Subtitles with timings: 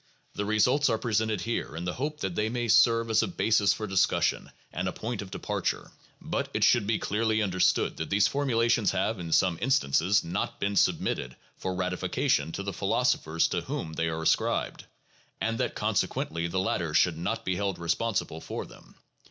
[0.33, 3.71] The results are presented here in the hope that they may serve as a basis
[3.71, 5.91] for discussion and a point of depar ture.
[6.19, 10.75] But it should be clearly understood that these formulations have in some instances not been
[10.75, 14.85] submitted for ratification to the philosophers to whom they are ascribed,
[15.39, 18.95] and that consequently the latter should not be held responsible for them.